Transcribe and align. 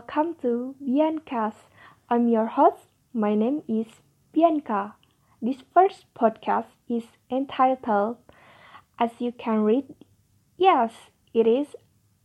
Welcome 0.00 0.36
to 0.40 0.74
Biancast. 0.82 1.68
I'm 2.08 2.26
your 2.26 2.46
host. 2.46 2.88
My 3.12 3.34
name 3.34 3.62
is 3.68 4.00
Bianca. 4.32 4.94
This 5.42 5.58
first 5.74 6.06
podcast 6.14 6.72
is 6.88 7.04
entitled 7.30 8.16
As 8.98 9.10
You 9.18 9.30
Can 9.30 9.60
Read. 9.62 9.84
Yes, 10.56 11.10
it 11.34 11.46
is. 11.46 11.76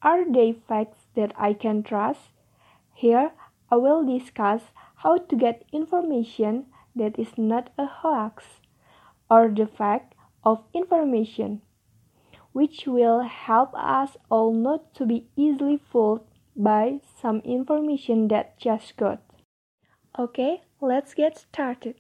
Are 0.02 0.24
they 0.24 0.54
facts 0.54 1.08
that 1.16 1.34
I 1.38 1.52
can 1.52 1.84
trust? 1.84 2.32
Here, 2.94 3.34
I 3.70 3.76
will 3.76 4.06
discuss 4.06 4.62
how 5.04 5.18
to 5.18 5.36
get 5.36 5.66
information 5.74 6.68
that 6.96 7.20
is 7.20 7.38
not 7.38 7.72
a 7.78 7.88
hoax 7.88 8.46
or 9.30 9.50
the 9.50 9.68
fact 9.68 10.16
of 10.46 10.64
information, 10.74 11.62
which 12.54 12.88
will 12.88 13.24
help 13.24 13.76
us 13.76 14.16
all 14.30 14.54
not 14.54 14.94
to 14.94 15.06
be 15.06 15.28
easily 15.36 15.78
fooled 15.92 16.26
by 16.56 17.02
some 17.22 17.40
information 17.40 18.28
that 18.30 18.58
just 18.58 18.96
got. 18.98 19.22
Okay, 20.18 20.62
let's 20.80 21.14
get 21.14 21.38
started. 21.38 21.96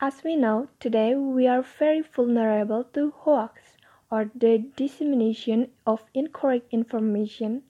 As 0.00 0.22
we 0.22 0.36
know, 0.36 0.68
today 0.78 1.14
we 1.14 1.46
are 1.46 1.62
very 1.62 2.02
vulnerable 2.02 2.84
to 2.94 3.10
hoax 3.10 3.76
or 4.10 4.30
the 4.34 4.58
dissemination 4.76 5.70
of 5.86 6.04
incorrect 6.14 6.68
information. 6.70 7.62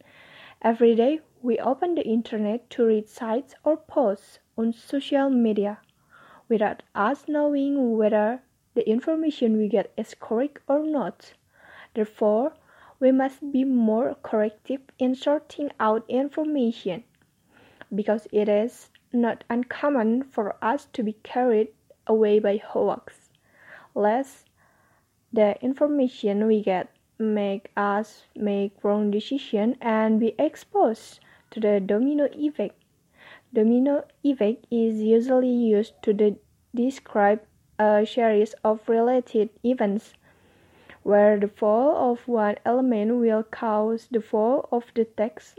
Every 0.61 0.95
day 0.95 1.21
we 1.41 1.59
open 1.59 1.95
the 1.95 2.07
internet 2.07 2.69
to 2.71 2.85
read 2.85 3.09
sites 3.09 3.55
or 3.65 3.77
posts 3.77 4.41
on 4.59 4.73
social 4.73 5.31
media 5.31 5.79
without 6.49 6.83
us 6.95 7.25
knowing 7.29 7.97
whether 7.97 8.43
the 8.75 8.89
information 8.89 9.57
we 9.57 9.69
get 9.69 9.93
is 9.97 10.15
correct 10.19 10.59
or 10.69 10.83
not. 10.83 11.33
Therefore, 11.95 12.55
we 13.03 13.11
must 13.11 13.51
be 13.51 13.65
more 13.65 14.15
corrective 14.23 14.81
in 14.97 15.13
sorting 15.13 15.69
out 15.81 16.05
information 16.09 17.03
because 17.93 18.29
it 18.31 18.49
is 18.49 18.91
not 19.13 19.43
uncommon 19.51 20.23
for 20.23 20.55
us 20.63 20.87
to 20.93 21.03
be 21.03 21.15
carried 21.25 21.67
away 22.07 22.39
by 22.39 22.57
hoax. 22.57 23.31
Lest 23.93 24.49
the 25.33 25.61
information 25.61 26.47
we 26.47 26.63
get 26.63 26.95
make 27.19 27.73
us 27.77 28.23
make 28.37 28.85
wrong 28.85 29.11
decision 29.11 29.77
and 29.81 30.21
be 30.21 30.37
exposed 30.39 31.19
to 31.51 31.59
the 31.59 31.81
domino 31.81 32.29
effect. 32.33 32.77
Domino 33.53 34.05
effect 34.23 34.65
is 34.71 35.03
usually 35.03 35.51
used 35.51 35.95
to 36.03 36.13
de- 36.13 36.39
describe 36.73 37.41
a 37.81 38.07
series 38.07 38.55
of 38.63 38.89
related 38.89 39.51
events 39.65 40.15
where 41.03 41.39
the 41.39 41.49
fall 41.49 42.13
of 42.13 42.29
one 42.29 42.57
element 42.65 43.17
will 43.17 43.43
cause 43.43 44.09
the 44.11 44.21
fall 44.21 44.69
of 44.71 44.85
the 44.95 45.05
text, 45.05 45.59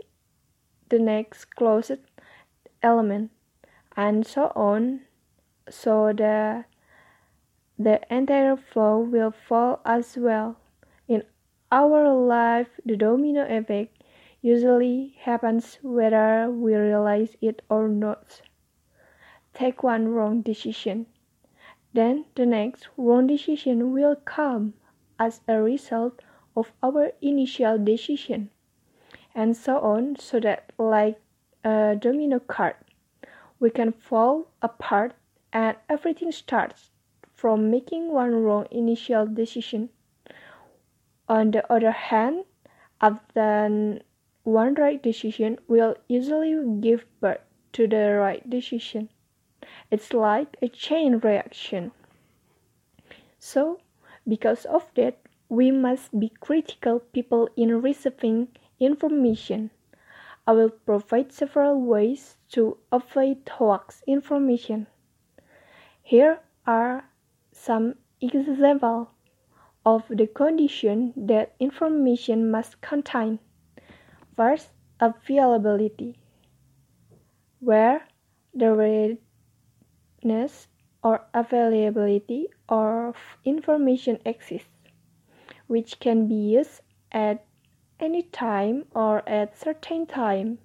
the 0.90 1.00
next 1.00 1.46
closest 1.56 2.02
element, 2.82 3.30
and 3.98 4.26
so 4.26 4.52
on, 4.56 5.02
so 5.70 6.14
the 6.14 6.66
the 7.78 8.00
entire 8.10 8.56
flow 8.56 9.00
will 9.00 9.32
fall 9.32 9.82
as 9.86 10.16
well. 10.16 10.58
In 11.08 11.24
our 11.72 12.14
life, 12.14 12.80
the 12.86 12.96
domino 12.96 13.46
effect 13.50 14.04
usually 14.42 15.16
happens 15.22 15.80
whether 15.82 16.50
we 16.50 16.76
realize 16.76 17.36
it 17.42 17.62
or 17.70 17.88
not. 17.90 18.42
Take 19.54 19.84
one 19.84 20.08
wrong 20.10 20.42
decision, 20.42 21.08
then 21.94 22.26
the 22.36 22.46
next 22.46 22.88
wrong 22.98 23.28
decision 23.28 23.92
will 23.92 24.16
come 24.16 24.74
as 25.24 25.40
a 25.48 25.62
result 25.62 26.22
of 26.56 26.72
our 26.84 27.12
initial 27.22 27.78
decision, 27.78 28.50
and 29.34 29.56
so 29.56 29.80
on, 29.80 30.16
so 30.18 30.40
that, 30.40 30.72
like 30.78 31.18
a 31.64 31.96
domino 32.00 32.40
card, 32.40 32.76
we 33.60 33.70
can 33.70 33.92
fall 33.92 34.48
apart 34.62 35.14
and 35.54 35.78
everything 35.88 36.32
starts 36.32 36.90
from 37.34 37.72
making 37.72 38.12
one 38.12 38.34
wrong 38.44 38.68
initial 38.72 39.26
decision. 39.26 39.90
On 41.30 41.52
the 41.52 41.64
other 41.72 41.92
hand, 41.92 42.44
after 43.00 44.00
one 44.44 44.74
right 44.76 45.02
decision 45.02 45.58
will 45.68 45.96
easily 46.10 46.54
give 46.82 47.06
birth 47.22 47.46
to 47.74 47.88
the 47.88 48.16
right 48.20 48.44
decision. 48.50 49.10
It's 49.90 50.14
like 50.14 50.58
a 50.62 50.68
chain 50.68 51.20
reaction. 51.20 51.92
So, 53.40 53.80
because 54.28 54.66
of 54.66 54.86
that, 54.96 55.20
we 55.50 55.72
must 55.72 56.18
be 56.20 56.30
critical 56.40 57.00
people 57.00 57.50
in 57.56 57.82
receiving 57.82 58.48
information. 58.80 59.70
I 60.46 60.52
will 60.54 60.70
provide 60.70 61.32
several 61.32 61.80
ways 61.82 62.38
to 62.50 62.78
avoid 62.92 63.48
hoax 63.48 64.04
information. 64.08 64.88
Here 66.02 66.40
are 66.66 67.10
some 67.52 67.96
examples 68.20 69.08
of 69.86 70.04
the 70.10 70.28
condition 70.28 71.14
that 71.16 71.56
information 71.60 72.50
must 72.50 72.82
contain. 72.82 73.40
First, 74.36 74.70
availability, 75.00 76.18
where 77.60 78.08
the 78.54 79.18
readiness 80.24 80.68
or 81.04 81.26
availability 81.34 82.48
of 82.70 83.16
information 83.44 84.20
exists, 84.26 84.70
which 85.68 86.00
can 86.00 86.28
be 86.28 86.36
used 86.36 86.82
at 87.12 87.46
any 88.00 88.24
time 88.24 88.86
or 88.96 89.28
at 89.28 89.58
certain 89.58 90.06
time, 90.06 90.60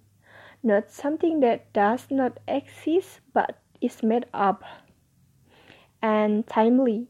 not 0.63 0.91
something 0.91 1.41
that 1.41 1.73
does 1.73 2.07
not 2.11 2.39
exist 2.47 3.21
but 3.33 3.59
is 3.81 4.03
made 4.03 4.27
up, 4.33 4.63
and 6.03 6.47
timely. 6.47 7.09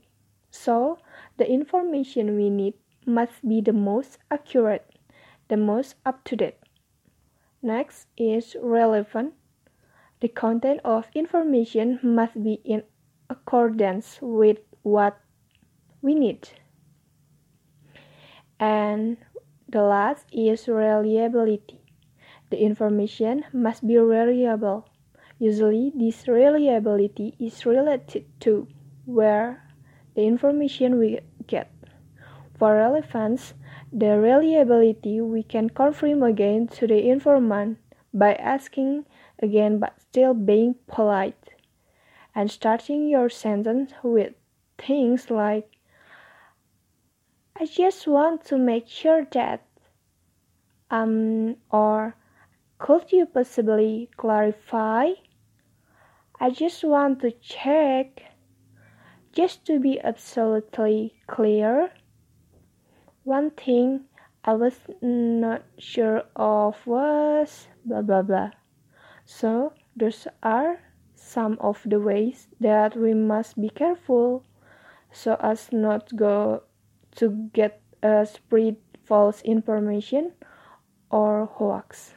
So, 0.50 0.98
the 1.36 1.50
information 1.50 2.36
we 2.36 2.50
need 2.50 2.74
must 3.06 3.46
be 3.46 3.60
the 3.60 3.72
most 3.72 4.18
accurate, 4.30 4.90
the 5.48 5.56
most 5.56 5.96
up 6.04 6.24
to 6.24 6.36
date. 6.36 6.58
Next 7.62 8.06
is 8.16 8.56
relevant. 8.60 9.34
The 10.20 10.28
content 10.28 10.80
of 10.84 11.06
information 11.14 12.00
must 12.02 12.42
be 12.42 12.60
in 12.64 12.82
accordance 13.30 14.18
with 14.20 14.58
what 14.82 15.20
we 16.02 16.14
need. 16.14 16.48
And 18.58 19.18
the 19.68 19.82
last 19.82 20.26
is 20.32 20.66
reliability. 20.66 21.80
The 22.50 22.58
information 22.58 23.44
must 23.52 23.86
be 23.86 23.98
reliable. 23.98 24.88
Usually, 25.38 25.92
this 25.94 26.26
reliability 26.26 27.36
is 27.38 27.66
related 27.66 28.24
to 28.40 28.66
where 29.04 29.68
the 30.14 30.24
information 30.24 30.98
we 30.98 31.20
get. 31.46 31.70
For 32.58 32.74
relevance, 32.74 33.54
the 33.92 34.18
reliability 34.18 35.20
we 35.20 35.42
can 35.42 35.70
confirm 35.70 36.22
again 36.22 36.66
to 36.68 36.86
the 36.86 37.08
informant 37.08 37.78
by 38.12 38.34
asking 38.34 39.04
again 39.38 39.78
but 39.78 40.00
still 40.00 40.34
being 40.34 40.74
polite 40.88 41.57
and 42.38 42.52
starting 42.52 43.08
your 43.08 43.28
sentence 43.28 43.92
with 44.00 44.32
things 44.78 45.28
like 45.28 45.72
I 47.56 47.66
just 47.66 48.06
want 48.06 48.44
to 48.44 48.56
make 48.56 48.86
sure 48.86 49.26
that 49.32 49.66
um 50.88 51.56
or 51.68 52.14
could 52.78 53.10
you 53.10 53.26
possibly 53.26 54.08
clarify? 54.16 55.14
I 56.38 56.50
just 56.50 56.84
want 56.84 57.18
to 57.22 57.32
check 57.32 58.22
just 59.32 59.66
to 59.66 59.80
be 59.80 60.00
absolutely 60.00 61.14
clear. 61.26 61.90
One 63.24 63.50
thing 63.50 64.04
I 64.44 64.52
was 64.52 64.78
not 65.02 65.64
sure 65.76 66.22
of 66.36 66.86
was 66.86 67.66
blah 67.84 68.02
blah 68.02 68.22
blah. 68.22 68.50
So 69.26 69.72
those 69.96 70.28
are 70.40 70.78
some 71.28 71.58
of 71.60 71.82
the 71.84 72.00
ways 72.00 72.48
that 72.58 72.96
we 72.96 73.12
must 73.12 73.60
be 73.60 73.68
careful 73.68 74.42
so 75.12 75.36
as 75.40 75.70
not 75.72 76.16
go 76.16 76.62
to 77.16 77.50
get 77.52 77.82
uh, 78.02 78.24
spread 78.24 78.76
false 79.04 79.42
information 79.42 80.32
or 81.10 81.44
hoax. 81.44 82.14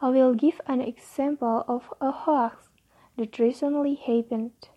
I 0.00 0.10
will 0.10 0.34
give 0.34 0.60
an 0.66 0.80
example 0.80 1.64
of 1.66 1.92
a 2.00 2.10
hoax 2.10 2.68
that 3.16 3.38
recently 3.38 3.94
happened. 3.94 4.68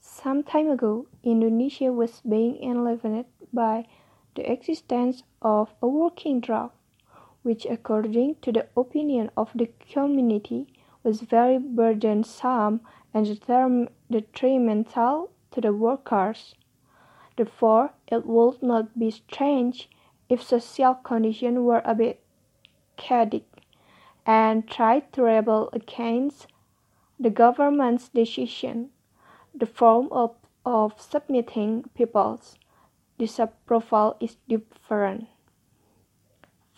Some 0.00 0.42
time 0.42 0.70
ago, 0.70 1.06
Indonesia 1.22 1.92
was 1.92 2.20
being 2.28 2.62
enlivened 2.62 3.26
by 3.52 3.86
the 4.34 4.50
existence 4.50 5.22
of 5.40 5.74
a 5.80 5.86
working 5.86 6.40
drug, 6.40 6.70
which, 7.42 7.66
according 7.66 8.36
to 8.42 8.52
the 8.52 8.66
opinion 8.76 9.30
of 9.36 9.50
the 9.54 9.68
community, 9.90 10.66
was 11.04 11.20
very 11.20 11.58
burdensome 11.58 12.80
and 13.14 13.26
detrimental 14.10 15.30
to 15.50 15.60
the 15.60 15.72
workers. 15.72 16.54
Therefore, 17.36 17.92
it 18.08 18.26
would 18.26 18.62
not 18.62 18.98
be 18.98 19.10
strange 19.10 19.88
if 20.28 20.42
social 20.42 20.94
conditions 20.94 21.58
were 21.58 21.82
a 21.84 21.94
bit 21.94 22.22
chaotic. 22.96 23.46
and 24.26 24.68
tried 24.68 25.12
to 25.12 25.22
rebel 25.22 25.68
against 25.72 26.46
the 27.18 27.30
government's 27.30 28.08
decision. 28.08 28.90
The 29.54 29.66
form 29.66 30.08
of, 30.12 30.36
of 30.64 31.00
submitting 31.00 31.84
people's 31.94 32.56
disapproval 33.18 34.16
is 34.20 34.36
different. 34.48 35.28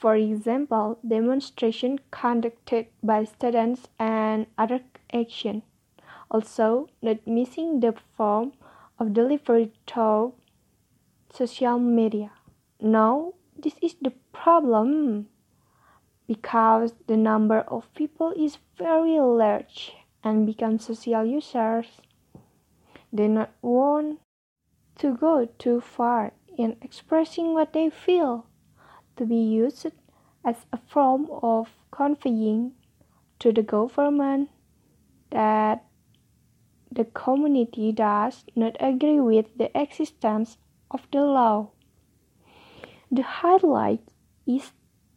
For 0.04 0.16
example, 0.16 0.98
demonstration 1.00 1.98
conducted 2.10 2.88
by 3.02 3.24
students 3.24 3.88
and 3.98 4.46
other 4.58 4.80
action. 5.10 5.62
Also, 6.30 6.90
not 7.00 7.26
missing 7.26 7.80
the 7.80 7.94
form 8.14 8.52
of 8.98 9.14
delivery 9.14 9.72
through 9.86 10.34
social 11.32 11.78
media. 11.78 12.32
Now, 12.78 13.32
this 13.56 13.76
is 13.80 13.94
the 13.94 14.12
problem 14.30 15.30
because 16.26 16.92
the 17.06 17.16
number 17.16 17.60
of 17.60 17.88
people 17.94 18.34
is 18.36 18.58
very 18.76 19.18
large 19.18 19.94
and 20.22 20.44
become 20.44 20.78
social 20.78 21.24
users. 21.24 22.02
They 23.10 23.28
not 23.28 23.52
want 23.62 24.20
to 24.98 25.16
go 25.16 25.48
too 25.58 25.80
far 25.80 26.32
in 26.58 26.76
expressing 26.82 27.54
what 27.54 27.72
they 27.72 27.88
feel 27.88 28.44
to 29.16 29.24
be 29.24 29.36
used 29.36 29.86
as 30.44 30.56
a 30.72 30.76
form 30.76 31.28
of 31.42 31.68
conveying 31.90 32.72
to 33.38 33.52
the 33.52 33.62
government 33.62 34.50
that 35.30 35.84
the 36.90 37.04
community 37.04 37.92
does 37.92 38.44
not 38.54 38.76
agree 38.80 39.20
with 39.20 39.46
the 39.56 39.70
existence 39.78 40.58
of 40.90 41.06
the 41.10 41.20
law. 41.20 41.70
The 43.10 43.22
highlight 43.22 44.00
is 44.46 44.72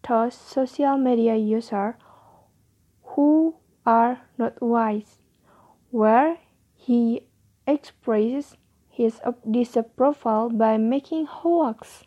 those 0.08 0.34
social 0.34 0.98
media 0.98 1.36
users 1.36 1.96
who 3.04 3.56
are 3.86 4.22
not 4.38 4.62
wise, 4.62 5.20
where 5.92 6.38
he 6.76 7.28
expresses 7.66 8.56
his 8.90 9.20
disapproval 9.50 10.50
by 10.50 10.78
making 10.78 11.26
hoax, 11.26 12.04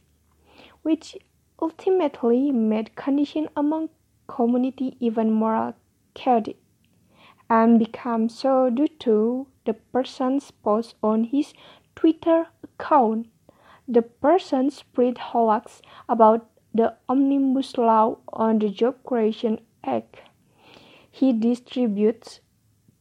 which 0.83 1.17
ultimately 1.61 2.51
made 2.51 2.97
conditions 2.97 3.49
among 3.57 3.89
community 4.27 4.97
even 5.01 5.31
more 5.31 5.75
chaotic 6.15 6.57
and 7.49 7.79
became 7.79 8.29
so 8.29 8.71
due 8.71 8.89
to 8.89 9.47
the 9.65 9.75
person's 9.75 10.51
post 10.51 10.95
on 11.03 11.25
his 11.25 11.53
Twitter 11.97 12.47
account. 12.63 13.27
The 13.89 14.03
person 14.03 14.71
spread 14.71 15.19
hoax 15.19 15.83
about 16.09 16.49
the 16.73 16.97
Omnibus 17.09 17.77
Law 17.77 18.19
on 18.33 18.61
the 18.61 18.69
Job 18.71 19.03
Creation 19.05 19.61
Act. 19.83 20.21
He 21.11 21.33
distributes 21.33 22.41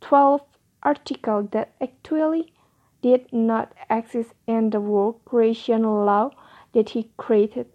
12 0.02 0.42
articles 0.82 1.50
that 1.52 1.76
actually 1.80 2.54
did 3.02 3.32
not 3.32 3.74
exist 3.90 4.34
in 4.48 4.72
the 4.72 4.82
work 4.82 5.24
creation 5.26 5.84
law 5.84 6.32
that 6.74 6.90
he 6.90 7.12
created. 7.18 7.68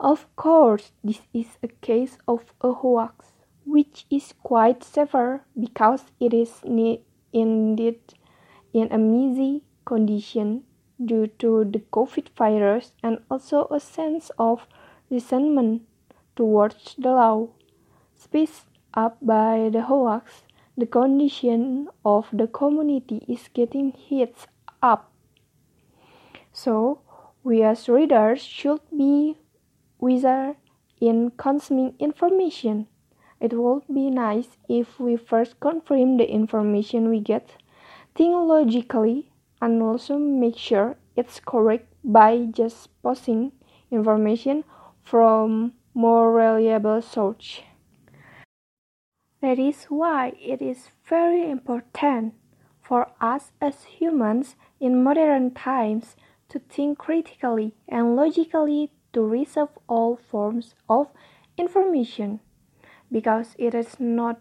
Of 0.00 0.34
course, 0.34 0.92
this 1.04 1.20
is 1.34 1.58
a 1.62 1.68
case 1.68 2.16
of 2.26 2.54
a 2.62 2.72
hoax, 2.72 3.32
which 3.66 4.06
is 4.08 4.32
quite 4.42 4.82
severe 4.82 5.44
because 5.58 6.04
it 6.18 6.32
is 6.32 6.62
indeed 6.64 8.00
in 8.72 8.90
a 8.90 8.96
messy 8.96 9.62
condition 9.84 10.64
due 11.04 11.26
to 11.26 11.66
the 11.66 11.80
COVID 11.92 12.30
virus 12.30 12.92
and 13.02 13.18
also 13.30 13.66
a 13.70 13.78
sense 13.78 14.30
of 14.38 14.66
resentment 15.10 15.82
towards 16.34 16.94
the 16.96 17.10
law. 17.10 17.48
Spaced 18.16 18.68
up 18.94 19.18
by 19.20 19.68
the 19.70 19.82
hoax, 19.82 20.44
the 20.78 20.86
condition 20.86 21.88
of 22.06 22.26
the 22.32 22.46
community 22.46 23.22
is 23.28 23.50
getting 23.52 23.92
heats 23.92 24.46
up. 24.82 25.12
So, 26.54 27.02
we 27.44 27.62
as 27.62 27.86
readers 27.86 28.42
should 28.42 28.80
be 28.96 29.36
wizard 30.00 30.56
in 31.00 31.30
consuming 31.36 31.94
information. 31.98 32.86
It 33.40 33.54
would 33.54 33.84
be 33.92 34.10
nice 34.10 34.58
if 34.68 34.98
we 35.00 35.16
first 35.16 35.60
confirm 35.60 36.16
the 36.16 36.30
information 36.30 37.08
we 37.08 37.20
get, 37.20 37.56
think 38.14 38.34
logically, 38.34 39.30
and 39.62 39.82
also 39.82 40.18
make 40.18 40.56
sure 40.56 40.96
it's 41.16 41.40
correct 41.40 41.86
by 42.04 42.46
just 42.50 42.88
posting 43.02 43.52
information 43.90 44.64
from 45.02 45.72
more 45.94 46.32
reliable 46.32 47.02
source. 47.02 47.60
That 49.40 49.58
is 49.58 49.84
why 49.84 50.34
it 50.38 50.60
is 50.60 50.90
very 51.04 51.50
important 51.50 52.34
for 52.82 53.08
us 53.20 53.52
as 53.60 53.84
humans 53.84 54.56
in 54.78 55.02
modern 55.02 55.52
times 55.52 56.16
to 56.50 56.58
think 56.58 56.98
critically 56.98 57.74
and 57.88 58.16
logically 58.16 58.92
to 59.12 59.20
reserve 59.22 59.70
all 59.88 60.16
forms 60.16 60.74
of 60.88 61.08
information 61.56 62.40
because 63.10 63.54
it 63.58 63.74
is 63.74 63.98
not 63.98 64.40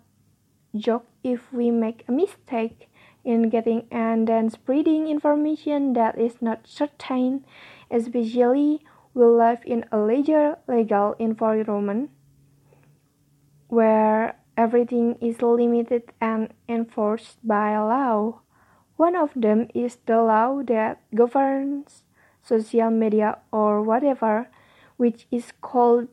joke 0.75 1.07
if 1.23 1.51
we 1.51 1.71
make 1.71 2.03
a 2.07 2.11
mistake 2.11 2.89
in 3.23 3.49
getting 3.49 3.85
and 3.91 4.27
then 4.27 4.49
spreading 4.49 5.07
information 5.07 5.93
that 5.93 6.17
is 6.17 6.41
not 6.41 6.67
certain 6.67 7.43
especially 7.91 8.79
we 9.13 9.25
live 9.25 9.59
in 9.65 9.83
a 9.91 9.97
legal 9.97 10.55
legal 10.67 11.15
environment 11.19 12.09
where 13.69 14.35
everything 14.57 15.15
is 15.21 15.41
limited 15.41 16.03
and 16.19 16.51
enforced 16.67 17.39
by 17.47 17.77
law. 17.77 18.41
One 18.97 19.15
of 19.15 19.31
them 19.33 19.69
is 19.73 19.97
the 20.05 20.21
law 20.21 20.61
that 20.67 20.99
governs 21.15 22.03
social 22.43 22.91
media 22.91 23.39
or 23.53 23.81
whatever 23.81 24.51
which 24.99 25.27
is 25.31 25.53
called 25.61 26.09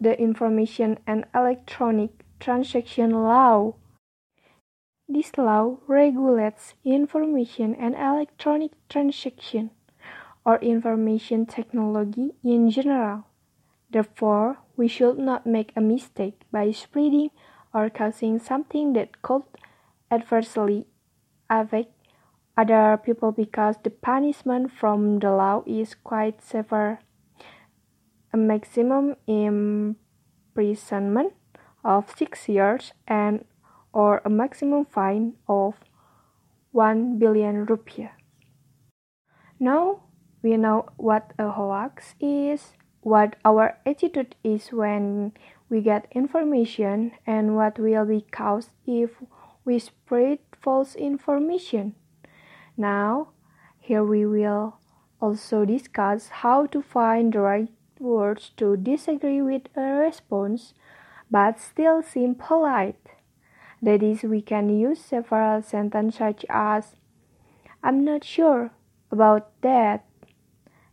the 0.00 0.18
Information 0.20 0.98
and 1.06 1.24
Electronic 1.32 2.10
Transaction 2.40 3.12
Law. 3.12 3.76
This 5.08 5.38
law 5.38 5.78
regulates 5.86 6.74
information 6.84 7.76
and 7.76 7.94
electronic 7.94 8.72
transaction 8.88 9.70
or 10.44 10.58
information 10.58 11.46
technology 11.46 12.32
in 12.42 12.68
general. 12.68 13.26
Therefore, 13.88 14.58
we 14.76 14.88
should 14.88 15.18
not 15.18 15.46
make 15.46 15.72
a 15.76 15.80
mistake 15.80 16.42
by 16.50 16.72
spreading 16.72 17.30
or 17.72 17.90
causing 17.90 18.40
something 18.40 18.92
that 18.94 19.22
could 19.22 19.44
adversely 20.10 20.88
affect 21.48 21.94
other 22.56 22.98
people 23.04 23.30
because 23.30 23.76
the 23.84 23.90
punishment 23.90 24.72
from 24.72 25.20
the 25.20 25.30
law 25.30 25.62
is 25.64 25.94
quite 25.94 26.42
severe 26.42 26.98
a 28.32 28.36
maximum 28.36 29.16
imprisonment 29.26 31.34
of 31.84 32.14
six 32.16 32.48
years 32.48 32.92
and 33.06 33.44
or 33.92 34.22
a 34.24 34.30
maximum 34.30 34.84
fine 34.84 35.34
of 35.48 35.74
1 36.72 37.18
billion 37.18 37.66
rupiah. 37.66 38.10
Now 39.58 40.02
we 40.42 40.56
know 40.56 40.86
what 40.96 41.32
a 41.38 41.50
hoax 41.50 42.14
is, 42.20 42.74
what 43.00 43.36
our 43.44 43.78
attitude 43.84 44.36
is 44.44 44.72
when 44.72 45.32
we 45.68 45.80
get 45.80 46.06
information, 46.12 47.12
and 47.26 47.56
what 47.56 47.78
will 47.78 48.04
be 48.04 48.24
caused 48.32 48.70
if 48.86 49.10
we 49.64 49.78
spread 49.78 50.38
false 50.60 50.96
information. 50.96 51.94
Now, 52.76 53.28
here 53.78 54.04
we 54.04 54.26
will 54.26 54.78
also 55.20 55.64
discuss 55.64 56.28
how 56.42 56.66
to 56.66 56.82
find 56.82 57.32
the 57.32 57.40
right 57.40 57.68
words 58.00 58.50
to 58.56 58.76
disagree 58.76 59.42
with 59.42 59.68
a 59.76 59.82
response 59.82 60.74
but 61.30 61.60
still 61.60 62.02
seem 62.02 62.34
polite. 62.34 63.10
That 63.82 64.02
is, 64.02 64.22
we 64.22 64.42
can 64.42 64.68
use 64.68 65.00
several 65.00 65.62
sentences 65.62 66.18
such 66.18 66.44
as 66.50 66.96
I'm 67.82 68.04
not 68.04 68.24
sure 68.24 68.72
about 69.10 69.50
that. 69.62 70.04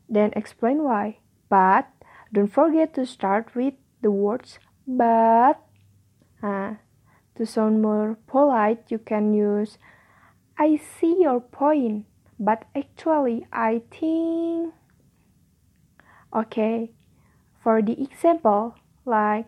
Then 0.09 0.31
explain 0.35 0.83
why. 0.83 1.17
But 1.49 1.89
don't 2.31 2.53
forget 2.53 2.93
to 2.93 3.05
start 3.05 3.55
with 3.55 3.73
the 4.01 4.11
words 4.11 4.59
but. 4.85 5.61
Uh, 6.41 6.75
to 7.37 7.45
sound 7.45 7.81
more 7.81 8.17
polite, 8.27 8.83
you 8.89 8.97
can 8.97 9.33
use 9.33 9.77
I 10.57 10.77
see 10.77 11.21
your 11.21 11.39
point, 11.39 12.05
but 12.39 12.65
actually 12.75 13.45
I 13.53 13.83
think. 13.91 14.73
Okay, 16.35 16.91
for 17.61 17.81
the 17.81 18.01
example, 18.01 18.75
like 19.05 19.47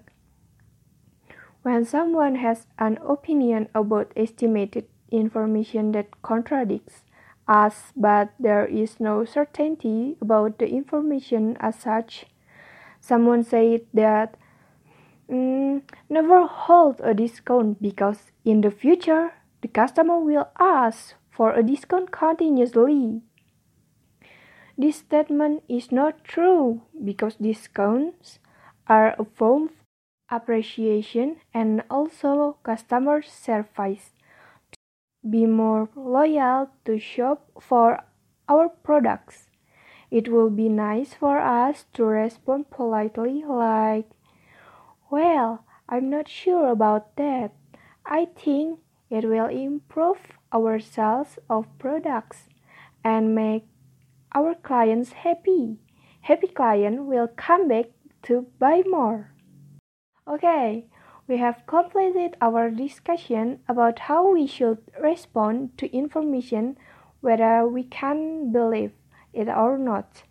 when 1.62 1.86
someone 1.86 2.36
has 2.36 2.68
an 2.78 2.98
opinion 3.06 3.68
about 3.75 4.13
estimated 4.16 4.86
information 5.12 5.92
that 5.94 6.22
contradicts 6.22 7.04
us, 7.48 7.92
but 7.96 8.30
there 8.39 8.66
is 8.66 9.00
no 9.00 9.25
certainty 9.25 10.16
about 10.22 10.60
the 10.60 10.68
information 10.68 11.58
as 11.60 11.75
such, 11.75 12.25
someone 13.01 13.44
said 13.44 13.82
that 13.94 14.38
mm, 15.30 15.82
Never 16.10 16.46
hold 16.48 17.01
a 17.04 17.13
discount 17.13 17.82
because 17.82 18.32
in 18.44 18.62
the 18.62 18.72
future 18.72 19.34
the 19.62 19.68
customer 19.68 20.20
will 20.20 20.50
ask 20.60 21.13
for 21.30 21.54
a 21.54 21.62
discount 21.62 22.12
continuously. 22.12 23.22
This 24.80 24.96
statement 24.96 25.64
is 25.68 25.92
not 25.92 26.24
true 26.24 26.84
because 27.04 27.36
discounts 27.36 28.40
are 28.88 29.14
a 29.20 29.26
form 29.26 29.64
of 29.64 29.72
appreciation 30.32 31.36
and 31.54 31.84
also 31.92 32.56
customer 32.64 33.22
service. 33.22 34.14
To 34.72 34.80
be 35.30 35.46
more 35.46 35.90
loyal 35.98 36.70
to 36.86 36.98
shop 36.98 37.52
for 37.60 38.00
our 38.48 38.70
products. 38.70 39.50
It 40.10 40.30
will 40.30 40.50
be 40.50 40.70
nice 40.70 41.14
for 41.14 41.40
us 41.40 41.84
to 41.96 42.06
respond 42.06 42.70
politely, 42.72 43.44
like, 43.46 44.10
Well, 45.12 45.66
I'm 45.90 46.10
not 46.10 46.30
sure 46.30 46.70
about 46.70 47.18
that. 47.18 47.52
I 48.06 48.30
think 48.34 48.80
it 49.10 49.26
will 49.28 49.48
improve 49.48 50.40
our 50.54 50.80
sales 50.80 51.38
of 51.50 51.68
products 51.80 52.48
and 53.04 53.36
make 53.36 53.66
our 54.34 54.56
clients 54.56 55.12
happy. 55.12 55.78
Happy 56.22 56.48
client 56.48 57.06
will 57.06 57.28
come 57.28 57.68
back 57.68 57.86
to 58.24 58.48
buy 58.60 58.84
more. 58.88 59.32
Okay, 60.28 60.86
we 61.28 61.38
have 61.38 61.66
completed 61.66 62.36
our 62.42 62.70
discussion 62.70 63.60
about 63.68 64.00
how 64.00 64.32
we 64.32 64.46
should 64.46 64.80
respond 65.00 65.78
to 65.78 65.92
information 65.96 66.78
whether 67.22 67.68
we 67.68 67.84
can 67.84 68.52
believe 68.52 68.92
it 69.34 69.48
or 69.48 69.78
not. 69.78 70.24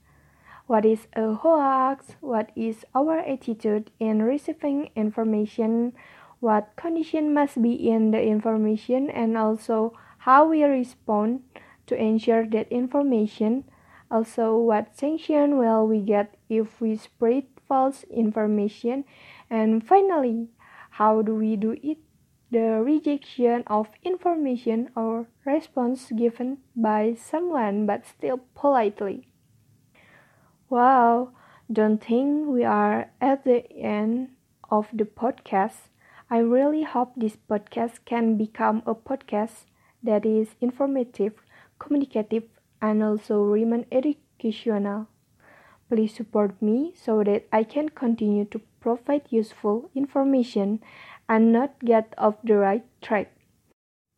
What 0.67 0.85
is 0.85 1.07
a 1.15 1.35
hoax? 1.35 2.17
What 2.21 2.51
is 2.55 2.85
our 2.95 3.19
attitude 3.19 3.91
in 3.99 4.23
receiving 4.23 4.91
information? 4.95 5.95
What 6.41 6.77
condition 6.77 7.33
must 7.33 7.63
be 7.63 7.73
in 7.73 8.11
the 8.11 8.23
information 8.23 9.11
and 9.11 9.37
also 9.37 9.95
how 10.19 10.49
we 10.49 10.63
respond 10.65 11.43
to 11.87 11.97
ensure 11.97 12.47
that 12.47 12.71
information 12.71 13.65
also, 14.11 14.57
what 14.57 14.97
sanction 14.97 15.59
will 15.59 15.87
we 15.87 16.01
get 16.01 16.37
if 16.49 16.81
we 16.81 16.97
spread 16.97 17.45
false 17.67 18.05
information? 18.05 19.05
And 19.51 19.87
finally, 19.87 20.49
how 20.91 21.23
do 21.23 21.35
we 21.35 21.57
do 21.57 21.77
it? 21.83 21.99
The 22.51 22.81
rejection 22.83 23.63
of 23.67 23.89
information 24.03 24.89
or 24.97 25.27
response 25.45 26.11
given 26.11 26.59
by 26.75 27.15
someone 27.15 27.85
but 27.85 28.07
still 28.07 28.41
politely. 28.55 29.29
Wow, 30.71 31.33
don't 31.71 32.03
think 32.03 32.49
we 32.49 32.65
are 32.65 33.11
at 33.21 33.45
the 33.45 33.71
end 33.73 34.31
of 34.71 34.89
the 34.93 35.05
podcast. 35.05 35.89
I 36.31 36.39
really 36.39 36.83
hope 36.85 37.13
this 37.17 37.37
podcast 37.37 38.05
can 38.07 38.37
become 38.37 38.83
a 38.87 38.95
podcast 38.95 39.65
that 40.03 40.25
is 40.25 40.49
informative, 40.61 41.35
communicative, 41.79 42.45
and 42.81 43.03
also 43.03 43.43
remain 43.43 43.87
educational. 43.93 45.07
Please 45.89 46.15
support 46.15 46.61
me 46.63 46.93
so 46.95 47.25
that 47.25 47.47
I 47.53 47.65
can 47.65 47.89
continue 47.89 48.45
to 48.47 48.61
provide 48.81 49.23
useful 49.31 49.91
information 49.95 50.81
and 51.29 51.53
not 51.53 51.79
get 51.81 52.15
off 52.19 52.37
the 52.43 52.57
right 52.57 52.85
track. 53.01 53.33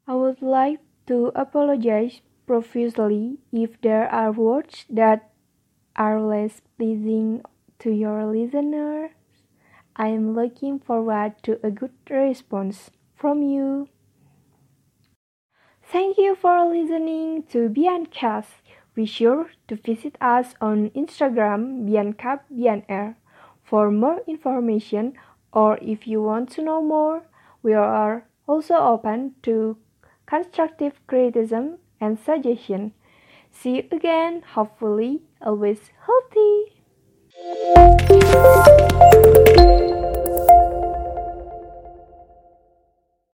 I 0.07 0.15
would 0.15 0.43
like 0.43 0.81
to 1.07 1.33
apologize 1.35 2.21
profusely 2.47 3.39
if 3.53 3.81
there 3.81 4.09
are 4.09 4.33
words 4.33 4.85
that 4.91 5.31
are 5.97 6.21
less 6.21 6.61
pleasing 6.77 7.43
to 7.79 7.91
your 7.91 8.27
listeners. 8.27 9.13
I 9.97 10.09
am 10.09 10.35
looking 10.35 10.79
forward 10.79 11.35
to 11.45 11.65
a 11.65 11.71
good 11.71 11.93
response 12.09 12.91
from 13.15 13.43
you. 13.43 13.89
Thank 15.91 16.19
you 16.19 16.37
for 16.37 16.71
listening 16.71 17.43
to 17.51 17.69
Biancast. 17.69 18.63
Be 18.95 19.07
sure 19.07 19.51
to 19.67 19.75
visit 19.75 20.17
us 20.21 20.55
on 20.61 20.91
Instagram 20.91 21.85
Bianca 21.85 22.43
Bianair 22.47 23.17
for 23.65 23.91
more 23.91 24.21
information 24.29 25.15
or 25.53 25.79
if 25.83 26.07
you 26.07 26.23
want 26.23 26.49
to 26.53 26.63
know 26.63 26.81
more, 26.81 27.25
we 27.65 27.75
are 27.75 28.25
also 28.47 28.77
open 28.77 29.35
to 29.43 29.79
constructive 30.27 30.93
criticism 31.09 31.79
and 32.01 32.21
suggestion. 32.21 32.93
See 33.51 33.79
you 33.79 33.85
again, 33.91 34.43
hopefully 34.55 35.23
always 35.43 35.91
healthy. 36.07 36.71